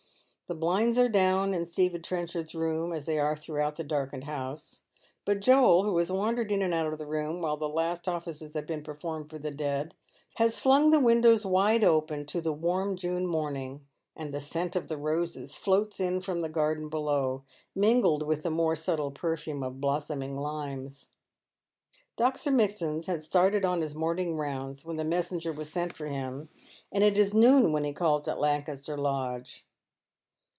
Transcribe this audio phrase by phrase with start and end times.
[0.47, 4.81] The blinds are down in Stephen Trenchard's room as they are throughout the darkened house,
[5.23, 8.53] but Joel, who has wandered in and out of the room while the last offices
[8.55, 9.95] have been performed for the dead,
[10.35, 14.89] has flung the windows wide open to the warm June morning, and the scent of
[14.89, 19.79] the roses floats in from the garden below, mingled with the more subtle perfume of
[19.79, 21.11] blossoming limes.
[22.17, 22.51] Dr.
[22.51, 26.49] Mitsand has started on his morning rounds when the messenger was sent for him,
[26.91, 29.65] and it is noon when he calls at Lancaster Lodge.